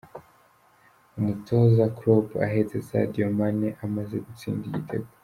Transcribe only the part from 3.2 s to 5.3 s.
Mane amaze gutsinda igitego.